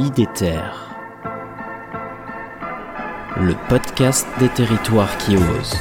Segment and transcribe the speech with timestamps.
[0.00, 0.62] IDETER,
[3.36, 5.76] le podcast des territoires qui osent.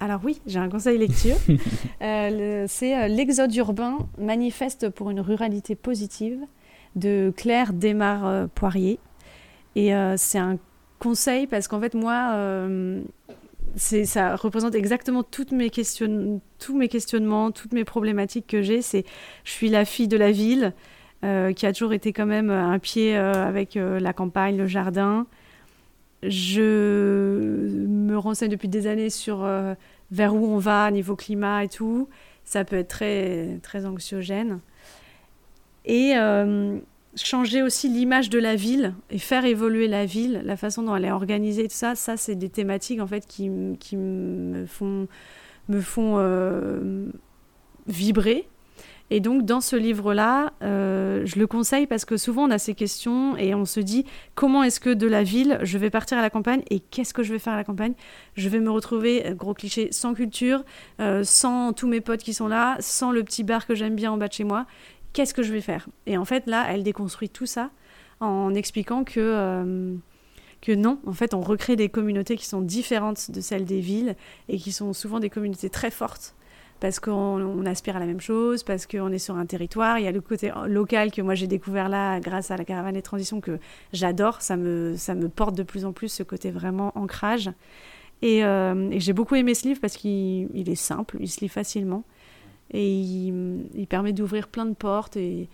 [0.00, 1.36] Alors oui, j'ai un conseil lecture.
[2.02, 2.30] Euh,
[2.64, 6.40] le- c'est euh, L'Exode urbain, manifeste pour une ruralité positive
[6.96, 8.98] de Claire Desmar-Poirier.
[9.76, 10.58] Et euh, c'est un
[11.02, 13.02] conseil parce qu'en fait, moi, euh,
[13.76, 18.82] ça représente exactement toutes mes questionn- tous mes questionnements, toutes mes problématiques que j'ai.
[18.82, 19.04] C'est,
[19.44, 20.72] je suis la fille de la ville
[21.24, 25.26] euh, qui a toujours été quand même un pied euh, avec la campagne, le jardin.
[26.22, 26.60] Je
[27.88, 29.44] me renseigne depuis des années sur
[30.12, 32.08] vers où on va niveau climat et tout.
[32.44, 34.60] Ça peut être très, très anxiogène.
[35.84, 36.14] Et
[37.16, 41.04] changer aussi l'image de la ville et faire évoluer la ville, la façon dont elle
[41.04, 45.08] est organisée, tout ça, ça c'est des thématiques en fait qui, qui me font,
[45.68, 47.06] me font euh,
[47.86, 48.48] vibrer.
[49.10, 52.72] Et donc dans ce livre-là, euh, je le conseille parce que souvent on a ces
[52.72, 56.22] questions et on se dit comment est-ce que de la ville je vais partir à
[56.22, 57.92] la campagne et qu'est-ce que je vais faire à la campagne?
[58.36, 60.64] Je vais me retrouver, euh, gros cliché, sans culture,
[61.24, 64.16] sans tous mes potes qui sont là, sans le petit bar que j'aime bien en
[64.16, 64.66] bas de chez moi.
[65.12, 65.88] Qu'est-ce que je vais faire?
[66.06, 67.70] Et en fait là, elle déconstruit tout ça
[68.20, 69.94] en expliquant que euh,
[70.62, 74.14] que non, en fait, on recrée des communautés qui sont différentes de celles des villes
[74.48, 76.36] et qui sont souvent des communautés très fortes
[76.78, 80.00] parce qu'on on aspire à la même chose, parce qu'on est sur un territoire.
[80.00, 82.94] Il y a le côté local que moi j'ai découvert là grâce à la caravane
[82.94, 83.60] des transitions que
[83.92, 84.42] j'adore.
[84.42, 87.50] Ça me, ça me porte de plus en plus ce côté vraiment ancrage.
[88.20, 91.40] Et, euh, et j'ai beaucoup aimé ce livre parce qu'il il est simple, il se
[91.40, 92.04] lit facilement
[92.72, 95.48] et il, il permet d'ouvrir plein de portes et,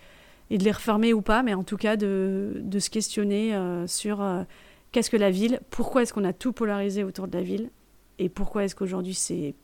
[0.49, 3.87] et de les refermer ou pas, mais en tout cas de, de se questionner euh,
[3.87, 4.43] sur euh,
[4.91, 7.69] qu'est-ce que la ville, pourquoi est-ce qu'on a tout polarisé autour de la ville
[8.17, 9.55] et pourquoi est-ce qu'aujourd'hui c'est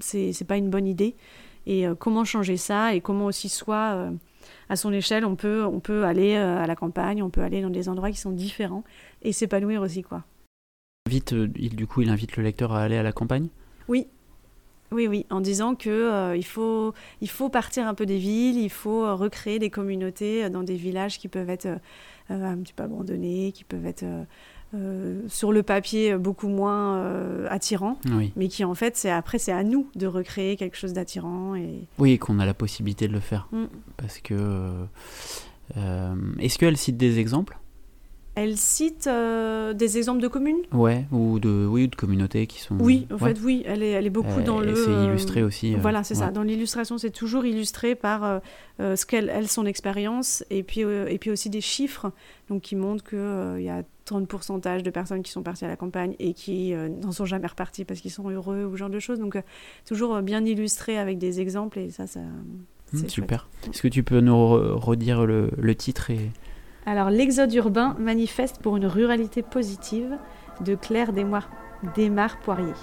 [0.00, 1.14] c'est c'est pas une bonne idée
[1.66, 4.10] et euh, comment changer ça et comment aussi soit
[4.70, 7.70] à son échelle on peut on peut aller à la campagne on peut aller dans
[7.70, 8.84] des endroits qui sont différents
[9.20, 10.24] et s'épanouir aussi quoi
[11.32, 13.48] euh, il, du coup, il invite le lecteur à aller à la campagne?
[13.88, 14.06] oui
[14.92, 18.58] oui oui en disant que euh, il faut il faut partir un peu des villes
[18.58, 21.68] il faut euh, recréer des communautés euh, dans des villages qui peuvent être
[22.28, 24.04] un petit peu abandonnés qui peuvent être
[24.74, 28.32] euh, sur le papier beaucoup moins euh, attirants Oui.
[28.36, 31.88] mais qui en fait c'est après c'est à nous de recréer quelque chose d'attirant et
[31.98, 33.48] Oui, qu'on a la possibilité de le faire.
[33.50, 33.64] Mm.
[33.96, 34.34] Parce que.
[35.76, 37.58] euh, Est-ce qu'elle cite des exemples?
[38.36, 42.60] Elle cite euh, des exemples de communes Ouais, ou de, oui, ou de communautés qui
[42.60, 42.76] sont.
[42.78, 43.34] Oui, en Ouais.
[43.34, 43.62] fait, oui.
[43.66, 44.74] Elle est, elle est beaucoup Euh, dans et le.
[44.76, 45.74] C'est illustré aussi.
[45.74, 46.30] euh, Voilà, c'est ça.
[46.30, 48.38] Dans l'illustration, c'est toujours illustré par euh,
[48.80, 52.12] euh, ce qu'elle, elle, son expérience, et puis, et puis aussi des chiffres
[52.48, 56.14] donc, qui montrent qu'il y a 30% de personnes qui sont parties à la campagne
[56.20, 59.18] et qui n'en sont jamais reparties parce qu'ils sont heureux ou ce genre de choses.
[59.18, 59.36] Donc,
[59.86, 62.20] toujours bien illustré avec des exemples, et ça, ça.
[62.20, 62.64] Mm,
[62.94, 63.48] c'est super.
[63.68, 66.30] Est-ce que tu peux nous re- redire le, le titre et...
[66.86, 70.16] Alors, l'exode urbain manifeste pour une ruralité positive
[70.62, 71.50] de Claire Desmar-
[71.94, 72.74] Desmar-Poirier.